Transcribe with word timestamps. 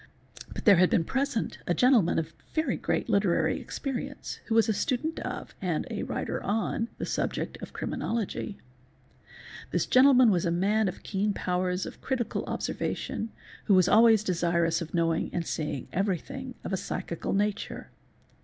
But 0.51 0.65
there 0.65 0.77
had 0.77 0.89
been 0.89 1.03
present 1.03 1.59
a 1.67 1.75
gentleman 1.75 2.17
of 2.17 2.33
very 2.55 2.75
great 2.75 3.07
literary 3.07 3.61
experience 3.61 4.39
who 4.47 4.55
was 4.55 4.67
a 4.67 4.73
student 4.73 5.19
of, 5.19 5.53
and 5.61 5.85
writer 6.09 6.41
on, 6.41 6.87
the 6.97 7.05
subject 7.05 7.61
of 7.61 7.71
criminology. 7.73 8.57
This 9.69 9.85
gentleman 9.85 10.31
was 10.31 10.43
a 10.43 10.49
man 10.49 10.87
of 10.87 11.03
keen 11.03 11.35
powers 11.35 11.85
of 11.85 12.01
critical 12.01 12.43
observation 12.45 13.29
who 13.65 13.75
was 13.75 13.87
always 13.87 14.23
desirous 14.23 14.81
of 14.81 14.95
knowing 14.95 15.29
and 15.33 15.45
seeing 15.45 15.87
everything 15.93 16.55
of 16.63 16.73
a 16.73 16.77
psychical 16.77 17.33
nature. 17.33 17.91